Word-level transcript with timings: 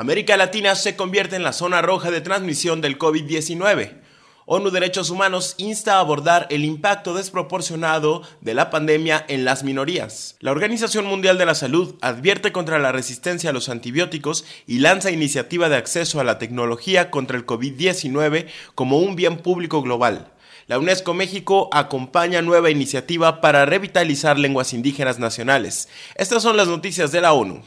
América 0.00 0.38
Latina 0.38 0.76
se 0.76 0.96
convierte 0.96 1.36
en 1.36 1.42
la 1.42 1.52
zona 1.52 1.82
roja 1.82 2.10
de 2.10 2.22
transmisión 2.22 2.80
del 2.80 2.98
COVID-19. 2.98 4.00
ONU 4.46 4.70
Derechos 4.70 5.10
Humanos 5.10 5.56
insta 5.58 5.96
a 5.96 6.00
abordar 6.00 6.46
el 6.48 6.64
impacto 6.64 7.12
desproporcionado 7.12 8.22
de 8.40 8.54
la 8.54 8.70
pandemia 8.70 9.22
en 9.28 9.44
las 9.44 9.62
minorías. 9.62 10.36
La 10.40 10.52
Organización 10.52 11.04
Mundial 11.04 11.36
de 11.36 11.44
la 11.44 11.54
Salud 11.54 11.96
advierte 12.00 12.50
contra 12.50 12.78
la 12.78 12.92
resistencia 12.92 13.50
a 13.50 13.52
los 13.52 13.68
antibióticos 13.68 14.46
y 14.66 14.78
lanza 14.78 15.10
iniciativa 15.10 15.68
de 15.68 15.76
acceso 15.76 16.18
a 16.18 16.24
la 16.24 16.38
tecnología 16.38 17.10
contra 17.10 17.36
el 17.36 17.44
COVID-19 17.44 18.46
como 18.74 19.00
un 19.00 19.16
bien 19.16 19.36
público 19.36 19.82
global. 19.82 20.32
La 20.66 20.78
UNESCO 20.78 21.14
México 21.14 21.68
acompaña 21.72 22.40
nueva 22.42 22.70
iniciativa 22.70 23.40
para 23.40 23.66
revitalizar 23.66 24.38
lenguas 24.38 24.72
indígenas 24.72 25.18
nacionales. 25.18 25.88
Estas 26.14 26.42
son 26.42 26.56
las 26.56 26.68
noticias 26.68 27.12
de 27.12 27.20
la 27.20 27.32
ONU. 27.32 27.62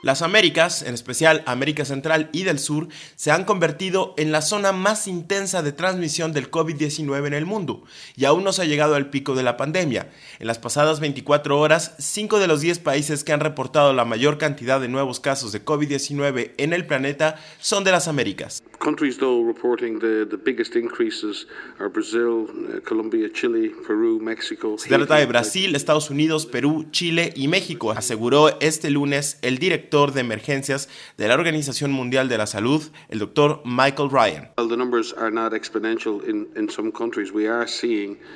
Las 0.00 0.22
Américas, 0.22 0.82
en 0.82 0.94
especial 0.94 1.42
América 1.44 1.84
Central 1.84 2.30
y 2.32 2.44
del 2.44 2.60
Sur, 2.60 2.86
se 3.16 3.32
han 3.32 3.44
convertido 3.44 4.14
en 4.16 4.30
la 4.30 4.42
zona 4.42 4.70
más 4.70 5.08
intensa 5.08 5.60
de 5.60 5.72
transmisión 5.72 6.32
del 6.32 6.52
COVID-19 6.52 7.26
en 7.26 7.34
el 7.34 7.46
mundo 7.46 7.82
y 8.14 8.24
aún 8.24 8.44
no 8.44 8.52
se 8.52 8.62
ha 8.62 8.66
llegado 8.66 8.94
al 8.94 9.10
pico 9.10 9.34
de 9.34 9.42
la 9.42 9.56
pandemia. 9.56 10.08
En 10.38 10.46
las 10.46 10.60
pasadas 10.60 11.00
24 11.00 11.58
horas, 11.58 11.96
5 11.98 12.38
de 12.38 12.46
los 12.46 12.60
10 12.60 12.78
países 12.78 13.24
que 13.24 13.32
han 13.32 13.40
reportado 13.40 13.92
la 13.92 14.04
mayor 14.04 14.38
cantidad 14.38 14.80
de 14.80 14.86
nuevos 14.86 15.18
casos 15.18 15.50
de 15.50 15.64
COVID-19 15.64 16.52
en 16.58 16.72
el 16.74 16.86
planeta 16.86 17.34
son 17.58 17.82
de 17.82 17.90
las 17.90 18.06
Américas. 18.06 18.62
Countries 18.78 19.18
though 19.18 19.44
reporting 19.44 19.98
the, 19.98 20.24
the 20.24 20.36
biggest 20.36 20.76
increases 20.76 21.48
are 21.80 21.88
Brazil, 21.88 22.46
uh, 22.46 22.80
Colombia, 22.86 23.28
Chile, 23.32 23.72
Perú, 23.84 24.20
México. 24.20 24.76
Se 24.78 24.88
trata 24.88 25.16
de 25.16 25.26
Brasil, 25.26 25.74
Estados 25.74 26.08
Unidos, 26.08 26.46
Perú, 26.46 26.86
Chile 26.92 27.32
y 27.34 27.48
México, 27.48 27.90
aseguró 27.90 28.60
este 28.60 28.90
lunes 28.90 29.38
el 29.42 29.58
director 29.58 29.87
de 29.88 30.20
emergencias 30.20 30.86
de 31.16 31.28
la 31.28 31.34
Organización 31.34 31.90
Mundial 31.92 32.28
de 32.28 32.36
la 32.36 32.46
Salud, 32.46 32.82
el 33.08 33.18
doctor 33.18 33.62
Michael 33.64 34.10
Ryan. 34.10 34.50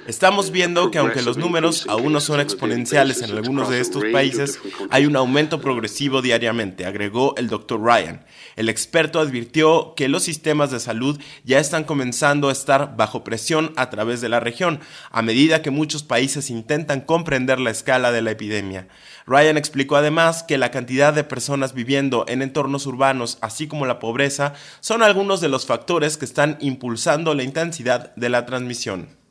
Estamos 0.07 0.51
viendo 0.51 0.91
que 0.91 0.97
aunque 0.97 1.21
los 1.21 1.37
números 1.37 1.87
aún 1.89 2.15
no 2.15 2.21
son 2.21 2.41
exponenciales 2.41 3.21
en 3.21 3.33
algunos 3.33 3.69
de 3.69 3.81
estos 3.81 4.03
países, 4.07 4.61
hay 4.89 5.05
un 5.05 5.15
aumento 5.15 5.61
progresivo 5.61 6.23
diariamente, 6.23 6.87
agregó 6.87 7.35
el 7.37 7.49
doctor 7.49 7.83
Ryan. 7.83 8.25
El 8.57 8.71
experto 8.71 9.21
advirtió 9.21 9.93
que 9.95 10.09
los 10.09 10.23
sistemas 10.23 10.71
de 10.71 10.81
salud 10.81 11.21
ya 11.45 11.59
están 11.59 11.85
comenzando 11.85 12.49
a 12.49 12.53
estar 12.53 12.97
bajo 12.97 13.25
presión 13.25 13.75
a 13.77 13.91
través 13.91 14.23
de 14.23 14.31
la 14.31 14.41
región, 14.41 14.81
a 15.11 15.21
medida 15.21 15.61
que 15.61 15.71
muchos 15.71 16.03
países 16.03 16.49
intentan 16.49 17.03
comprender 17.03 17.61
la 17.61 17.71
escala 17.71 18.11
de 18.11 18.23
la 18.23 18.31
epidemia. 18.31 18.89
Ryan 19.27 19.57
explicó 19.57 19.97
además 19.97 20.43
que 20.43 20.59
la 20.59 20.71
cantidad 20.71 21.13
de 21.13 21.25
personas 21.25 21.42
viviendo 21.75 22.25
en 22.29 22.43
entornos 22.43 22.87
urbanos, 22.87 23.39
así 23.41 23.69
como 23.69 23.87
la 23.87 23.99
pobreza, 23.99 24.55
son 24.81 25.03
algunos 25.03 25.41
de 25.41 25.49
los 25.49 25.67
factores 25.67 26.17
que 26.17 26.25
están 26.25 26.57
impulsando 26.61 27.35
la 27.35 27.43
intensidad 27.43 28.15
de 28.17 28.29
la 28.29 28.47
transmisión. 28.47 29.22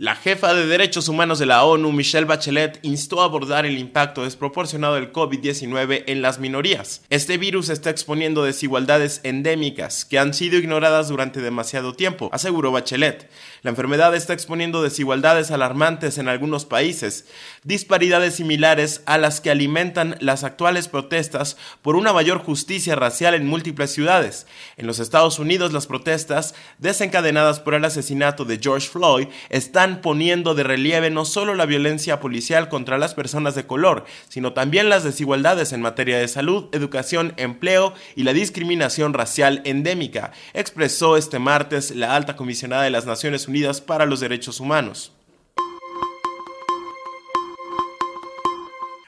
La 0.00 0.16
jefa 0.16 0.54
de 0.54 0.66
Derechos 0.66 1.08
Humanos 1.08 1.38
de 1.38 1.44
la 1.44 1.62
ONU, 1.62 1.92
Michelle 1.92 2.24
Bachelet, 2.24 2.78
instó 2.80 3.20
a 3.20 3.24
abordar 3.24 3.66
el 3.66 3.76
impacto 3.76 4.24
desproporcionado 4.24 4.94
del 4.94 5.12
COVID-19 5.12 6.04
en 6.06 6.22
las 6.22 6.38
minorías. 6.38 7.02
Este 7.10 7.36
virus 7.36 7.68
está 7.68 7.90
exponiendo 7.90 8.42
desigualdades 8.42 9.20
endémicas 9.24 10.06
que 10.06 10.18
han 10.18 10.32
sido 10.32 10.56
ignoradas 10.56 11.08
durante 11.08 11.42
demasiado 11.42 11.92
tiempo, 11.92 12.30
aseguró 12.32 12.72
Bachelet. 12.72 13.28
La 13.60 13.68
enfermedad 13.68 14.14
está 14.14 14.32
exponiendo 14.32 14.82
desigualdades 14.82 15.50
alarmantes 15.50 16.16
en 16.16 16.28
algunos 16.28 16.64
países, 16.64 17.26
disparidades 17.62 18.36
similares 18.36 19.02
a 19.04 19.18
las 19.18 19.42
que 19.42 19.50
alimentan 19.50 20.16
las 20.20 20.44
actuales 20.44 20.88
protestas 20.88 21.58
por 21.82 21.94
una 21.94 22.14
mayor 22.14 22.38
justicia 22.38 22.94
racial 22.94 23.34
en 23.34 23.46
múltiples 23.46 23.92
ciudades. 23.92 24.46
En 24.78 24.86
los 24.86 24.98
Estados 24.98 25.38
Unidos, 25.38 25.74
las 25.74 25.86
protestas, 25.86 26.54
desencadenadas 26.78 27.60
por 27.60 27.74
el 27.74 27.84
asesinato 27.84 28.46
de 28.46 28.58
George 28.58 28.88
Floyd, 28.88 29.28
están 29.50 29.89
poniendo 29.96 30.54
de 30.54 30.62
relieve 30.62 31.10
no 31.10 31.24
solo 31.24 31.54
la 31.54 31.66
violencia 31.66 32.20
policial 32.20 32.68
contra 32.68 32.98
las 32.98 33.14
personas 33.14 33.54
de 33.54 33.66
color, 33.66 34.04
sino 34.28 34.52
también 34.52 34.88
las 34.88 35.04
desigualdades 35.04 35.72
en 35.72 35.82
materia 35.82 36.18
de 36.18 36.28
salud, 36.28 36.68
educación, 36.72 37.34
empleo 37.36 37.94
y 38.16 38.22
la 38.22 38.32
discriminación 38.32 39.12
racial 39.12 39.62
endémica, 39.64 40.32
expresó 40.54 41.16
este 41.16 41.38
martes 41.38 41.90
la 41.94 42.14
alta 42.14 42.36
comisionada 42.36 42.84
de 42.84 42.90
las 42.90 43.06
Naciones 43.06 43.48
Unidas 43.48 43.80
para 43.80 44.06
los 44.06 44.20
Derechos 44.20 44.60
Humanos. 44.60 45.12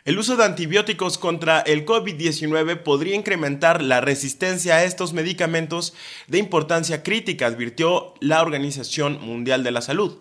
El 0.05 0.19
uso 0.19 0.37
de 0.37 0.43
antibióticos 0.43 1.17
contra 1.17 1.61
el 1.61 1.87
COVID-19 1.87 2.83
podría 2.83 3.15
incrementar 3.15 3.81
la 3.81 4.01
resistencia 4.01 4.75
a 4.75 4.85
estos 4.85 5.13
medicamentos 5.13 5.95
de 6.27 6.39
importancia 6.39 7.05
crítica, 7.05 7.47
advirtió 7.47 8.13
la 8.19 8.43
Organización 8.43 9.21
Mundial 9.21 9.63
de 9.63 9.71
la 9.71 9.81
Salud. 9.81 10.15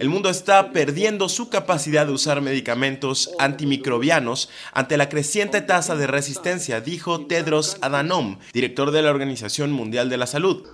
El 0.00 0.08
mundo 0.08 0.28
está 0.28 0.72
perdiendo 0.72 1.28
su 1.28 1.50
capacidad 1.50 2.04
de 2.04 2.12
usar 2.12 2.40
medicamentos 2.40 3.30
antimicrobianos 3.38 4.50
ante 4.72 4.96
la 4.96 5.08
creciente 5.08 5.60
tasa 5.60 5.94
de 5.94 6.08
resistencia, 6.08 6.80
dijo 6.80 7.26
Tedros 7.26 7.76
Adhanom, 7.80 8.40
director 8.52 8.90
de 8.90 9.02
la 9.02 9.10
Organización 9.10 9.70
Mundial 9.70 10.08
de 10.08 10.16
la 10.16 10.26
Salud. 10.26 10.66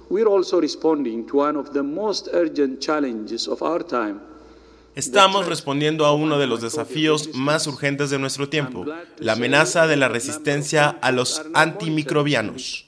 Estamos 4.95 5.47
respondiendo 5.47 6.07
a 6.07 6.15
uno 6.15 6.39
de 6.39 6.47
los 6.47 6.61
desafíos 6.61 7.31
más 7.35 7.67
urgentes 7.67 8.11
de 8.11 8.21
nuestro 8.21 8.49
tiempo, 8.49 8.87
la 9.19 9.33
amenaza 9.33 9.89
de 9.89 9.97
la 9.97 10.09
resistencia 10.09 10.89
a 10.89 11.11
los 11.11 11.43
antimicrobianos. 11.53 12.87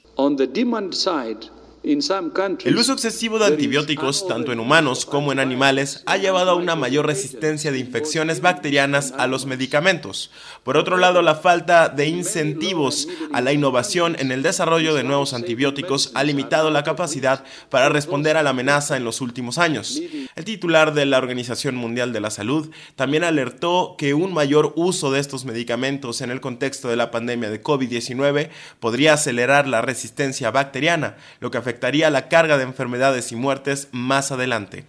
El 2.65 2.77
uso 2.77 2.91
excesivo 2.91 3.39
de 3.39 3.45
antibióticos, 3.45 4.27
tanto 4.27 4.51
en 4.51 4.59
humanos 4.59 5.05
como 5.05 5.31
en 5.31 5.39
animales, 5.39 6.03
ha 6.05 6.17
llevado 6.17 6.51
a 6.51 6.55
una 6.55 6.75
mayor 6.75 7.05
resistencia 7.05 7.71
de 7.71 7.79
infecciones 7.79 8.41
bacterianas 8.41 9.13
a 9.17 9.25
los 9.27 9.45
medicamentos. 9.45 10.29
Por 10.63 10.75
otro 10.75 10.97
lado, 10.97 11.21
la 11.21 11.35
falta 11.35 11.87
de 11.87 12.07
incentivos 12.07 13.07
a 13.31 13.39
la 13.39 13.53
innovación 13.53 14.17
en 14.19 14.33
el 14.33 14.43
desarrollo 14.43 14.95
de 14.95 15.03
nuevos 15.03 15.33
antibióticos 15.33 16.11
ha 16.13 16.25
limitado 16.25 16.71
la 16.71 16.83
capacidad 16.83 17.45
para 17.69 17.87
responder 17.87 18.35
a 18.35 18.43
la 18.43 18.49
amenaza 18.49 18.97
en 18.97 19.05
los 19.05 19.21
últimos 19.21 19.57
años. 19.57 20.01
El 20.35 20.43
titular 20.43 20.93
de 20.93 21.05
la 21.05 21.19
Organización 21.19 21.75
Mundial 21.75 22.11
de 22.11 22.19
la 22.19 22.31
Salud 22.31 22.69
también 22.97 23.23
alertó 23.23 23.95
que 23.97 24.13
un 24.13 24.33
mayor 24.33 24.73
uso 24.75 25.09
de 25.11 25.21
estos 25.21 25.45
medicamentos 25.45 26.19
en 26.19 26.31
el 26.31 26.41
contexto 26.41 26.89
de 26.89 26.97
la 26.97 27.11
pandemia 27.11 27.49
de 27.49 27.63
COVID-19 27.63 28.49
podría 28.81 29.13
acelerar 29.13 29.67
la 29.67 29.81
resistencia 29.81 30.51
bacteriana, 30.51 31.15
lo 31.39 31.49
que 31.49 31.57
afecta 31.57 31.76
afectaría 31.77 32.09
la 32.09 32.27
carga 32.27 32.57
de 32.57 32.63
enfermedades 32.63 33.31
y 33.31 33.35
muertes 33.35 33.89
más 33.91 34.31
adelante. 34.31 34.85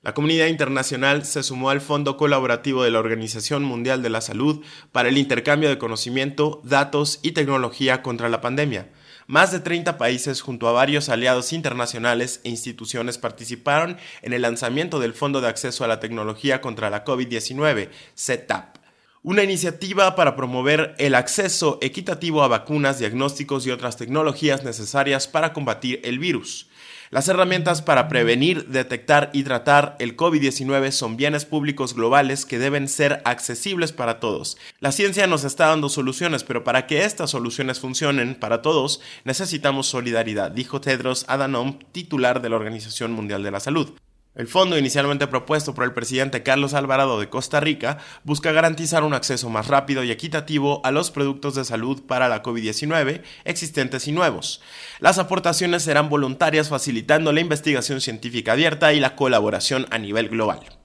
La 0.00 0.14
comunidad 0.14 0.46
internacional 0.46 1.26
se 1.26 1.42
sumó 1.42 1.68
al 1.68 1.82
Fondo 1.82 2.16
Colaborativo 2.16 2.82
de 2.82 2.90
la 2.90 2.98
Organización 2.98 3.62
Mundial 3.62 4.02
de 4.02 4.08
la 4.08 4.22
Salud 4.22 4.64
para 4.90 5.10
el 5.10 5.18
intercambio 5.18 5.68
de 5.68 5.76
conocimiento, 5.76 6.62
datos 6.64 7.20
y 7.22 7.32
tecnología 7.32 8.00
contra 8.02 8.30
la 8.30 8.40
pandemia. 8.40 8.88
Más 9.26 9.52
de 9.52 9.60
30 9.60 9.98
países 9.98 10.40
junto 10.40 10.66
a 10.66 10.72
varios 10.72 11.10
aliados 11.10 11.52
internacionales 11.52 12.40
e 12.42 12.48
instituciones 12.48 13.18
participaron 13.18 13.98
en 14.22 14.32
el 14.32 14.40
lanzamiento 14.40 14.98
del 14.98 15.12
Fondo 15.12 15.42
de 15.42 15.48
Acceso 15.48 15.84
a 15.84 15.88
la 15.88 16.00
Tecnología 16.00 16.62
contra 16.62 16.88
la 16.88 17.04
COVID-19, 17.04 17.90
CETAP 18.16 18.71
una 19.24 19.44
iniciativa 19.44 20.16
para 20.16 20.34
promover 20.34 20.96
el 20.98 21.14
acceso 21.14 21.78
equitativo 21.80 22.42
a 22.42 22.48
vacunas, 22.48 22.98
diagnósticos 22.98 23.66
y 23.66 23.70
otras 23.70 23.96
tecnologías 23.96 24.64
necesarias 24.64 25.28
para 25.28 25.52
combatir 25.52 26.00
el 26.02 26.18
virus. 26.18 26.68
Las 27.10 27.28
herramientas 27.28 27.82
para 27.82 28.08
prevenir, 28.08 28.68
detectar 28.68 29.30
y 29.32 29.44
tratar 29.44 29.96
el 30.00 30.16
COVID-19 30.16 30.90
son 30.90 31.16
bienes 31.16 31.44
públicos 31.44 31.94
globales 31.94 32.46
que 32.46 32.58
deben 32.58 32.88
ser 32.88 33.20
accesibles 33.24 33.92
para 33.92 34.18
todos. 34.18 34.56
La 34.80 34.92
ciencia 34.92 35.26
nos 35.26 35.44
está 35.44 35.66
dando 35.66 35.88
soluciones, 35.88 36.42
pero 36.42 36.64
para 36.64 36.86
que 36.86 37.04
estas 37.04 37.30
soluciones 37.30 37.78
funcionen 37.78 38.34
para 38.34 38.62
todos, 38.62 39.02
necesitamos 39.24 39.86
solidaridad, 39.86 40.50
dijo 40.50 40.80
Tedros 40.80 41.26
Adhanom, 41.28 41.78
titular 41.92 42.42
de 42.42 42.48
la 42.48 42.56
Organización 42.56 43.12
Mundial 43.12 43.42
de 43.42 43.50
la 43.50 43.60
Salud. 43.60 43.92
El 44.34 44.48
fondo 44.48 44.78
inicialmente 44.78 45.26
propuesto 45.26 45.74
por 45.74 45.84
el 45.84 45.92
presidente 45.92 46.42
Carlos 46.42 46.72
Alvarado 46.72 47.20
de 47.20 47.28
Costa 47.28 47.60
Rica 47.60 47.98
busca 48.24 48.50
garantizar 48.50 49.04
un 49.04 49.12
acceso 49.12 49.50
más 49.50 49.66
rápido 49.66 50.04
y 50.04 50.10
equitativo 50.10 50.80
a 50.84 50.90
los 50.90 51.10
productos 51.10 51.54
de 51.54 51.66
salud 51.66 52.04
para 52.06 52.30
la 52.30 52.42
COVID-19 52.42 53.20
existentes 53.44 54.08
y 54.08 54.12
nuevos. 54.12 54.62
Las 55.00 55.18
aportaciones 55.18 55.82
serán 55.82 56.08
voluntarias 56.08 56.70
facilitando 56.70 57.30
la 57.30 57.40
investigación 57.40 58.00
científica 58.00 58.52
abierta 58.52 58.94
y 58.94 59.00
la 59.00 59.16
colaboración 59.16 59.86
a 59.90 59.98
nivel 59.98 60.30
global. 60.30 60.81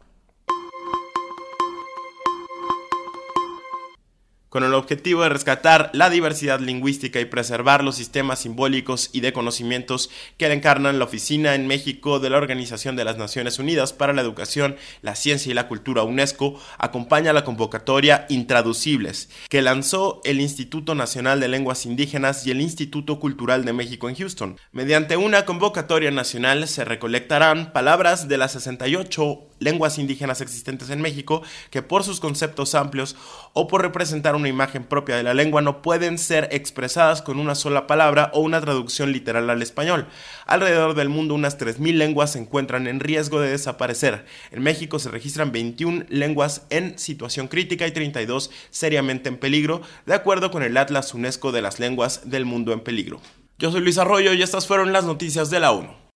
Con 4.57 4.63
el 4.63 4.73
objetivo 4.73 5.21
de 5.21 5.29
rescatar 5.29 5.91
la 5.93 6.09
diversidad 6.09 6.59
lingüística 6.59 7.19
y 7.19 7.25
preservar 7.25 7.83
los 7.83 7.95
sistemas 7.95 8.39
simbólicos 8.39 9.11
y 9.13 9.19
de 9.19 9.31
conocimientos 9.31 10.09
que 10.37 10.51
encarnan 10.51 10.97
la 10.97 11.05
Oficina 11.05 11.53
en 11.53 11.67
México 11.67 12.19
de 12.19 12.31
la 12.31 12.37
Organización 12.37 12.95
de 12.95 13.05
las 13.05 13.17
Naciones 13.17 13.59
Unidas 13.59 13.93
para 13.93 14.13
la 14.13 14.23
Educación, 14.23 14.75
la 15.03 15.13
Ciencia 15.13 15.51
y 15.51 15.53
la 15.53 15.67
Cultura 15.67 16.01
UNESCO, 16.01 16.59
acompaña 16.79 17.33
la 17.33 17.43
convocatoria 17.43 18.25
Intraducibles, 18.29 19.29
que 19.47 19.61
lanzó 19.61 20.21
el 20.23 20.41
Instituto 20.41 20.95
Nacional 20.95 21.39
de 21.39 21.49
Lenguas 21.49 21.85
Indígenas 21.85 22.47
y 22.47 22.49
el 22.49 22.59
Instituto 22.59 23.19
Cultural 23.19 23.63
de 23.63 23.73
México 23.73 24.09
en 24.09 24.15
Houston. 24.15 24.57
Mediante 24.71 25.17
una 25.17 25.45
convocatoria 25.45 26.09
nacional 26.09 26.67
se 26.67 26.83
recolectarán 26.83 27.73
palabras 27.73 28.27
de 28.27 28.39
las 28.39 28.53
68 28.53 29.43
lenguas 29.59 29.97
indígenas 29.97 30.41
existentes 30.41 30.89
en 30.89 31.01
México 31.01 31.41
que 31.69 31.81
por 31.81 32.03
sus 32.03 32.19
conceptos 32.19 32.75
amplios 32.75 33.15
o 33.53 33.67
por 33.67 33.81
representar 33.81 34.35
imagen 34.47 34.83
propia 34.83 35.15
de 35.15 35.23
la 35.23 35.33
lengua 35.33 35.61
no 35.61 35.81
pueden 35.81 36.17
ser 36.17 36.47
expresadas 36.51 37.21
con 37.21 37.39
una 37.39 37.55
sola 37.55 37.87
palabra 37.87 38.31
o 38.33 38.41
una 38.41 38.61
traducción 38.61 39.11
literal 39.11 39.49
al 39.49 39.61
español. 39.61 40.07
Alrededor 40.45 40.93
del 40.95 41.09
mundo 41.09 41.33
unas 41.33 41.59
3.000 41.59 41.93
lenguas 41.93 42.33
se 42.33 42.39
encuentran 42.39 42.87
en 42.87 42.99
riesgo 42.99 43.39
de 43.39 43.49
desaparecer. 43.49 44.25
En 44.51 44.63
México 44.63 44.99
se 44.99 45.09
registran 45.09 45.51
21 45.51 46.05
lenguas 46.09 46.65
en 46.69 46.97
situación 46.97 47.47
crítica 47.47 47.87
y 47.87 47.91
32 47.91 48.51
seriamente 48.69 49.29
en 49.29 49.37
peligro, 49.37 49.81
de 50.05 50.13
acuerdo 50.13 50.51
con 50.51 50.63
el 50.63 50.77
Atlas 50.77 51.13
UNESCO 51.13 51.51
de 51.51 51.61
las 51.61 51.79
lenguas 51.79 52.29
del 52.29 52.45
mundo 52.45 52.73
en 52.73 52.81
peligro. 52.81 53.21
Yo 53.59 53.71
soy 53.71 53.81
Luis 53.81 53.97
Arroyo 53.97 54.33
y 54.33 54.41
estas 54.41 54.67
fueron 54.67 54.93
las 54.93 55.05
noticias 55.05 55.49
de 55.49 55.59
la 55.59 55.71
ONU. 55.71 56.06